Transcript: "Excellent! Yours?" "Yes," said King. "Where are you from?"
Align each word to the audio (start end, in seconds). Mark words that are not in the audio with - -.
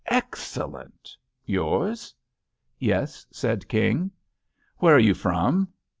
"Excellent! 0.07 1.15
Yours?" 1.45 2.15
"Yes," 2.79 3.27
said 3.29 3.67
King. 3.67 4.09
"Where 4.77 4.95
are 4.95 4.99
you 4.99 5.13
from?" 5.13 5.67